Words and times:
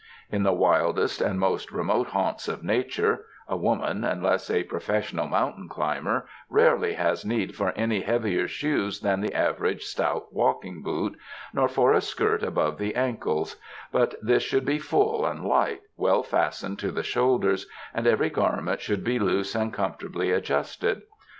In 0.31 0.41
the 0.41 0.51
wildest 0.51 1.21
and 1.21 1.39
most 1.39 1.71
remote 1.71 2.07
haunts 2.07 2.47
of 2.47 2.63
Nature, 2.63 3.27
a 3.47 3.55
woman, 3.55 4.03
unless 4.03 4.49
a 4.49 4.63
professional 4.63 5.27
mountain 5.27 5.69
climber, 5.69 6.25
rarely 6.49 6.93
has 6.93 7.23
need 7.23 7.53
for 7.55 7.71
any 7.75 8.01
heavier 8.01 8.47
shoes 8.47 9.01
than 9.01 9.21
the 9.21 9.35
average 9.35 9.83
stout 9.83 10.33
walking 10.33 10.81
boot, 10.81 11.19
nor 11.53 11.67
for 11.67 11.93
a 11.93 12.01
skirt 12.01 12.41
above 12.41 12.79
the 12.79 12.95
ankles; 12.95 13.57
but 13.91 14.15
this 14.23 14.41
should 14.41 14.65
be 14.65 14.79
full 14.79 15.23
and 15.23 15.45
light, 15.45 15.81
well 15.97 16.23
fastened 16.23 16.79
to 16.79 16.89
the 16.91 17.03
shoulders, 17.03 17.67
and 17.93 18.07
every 18.07 18.31
garment 18.31 18.81
should 18.81 19.03
be 19.03 19.19
loose 19.19 19.53
and 19.53 19.71
comfortably 19.71 20.31
adjusted. 20.31 21.03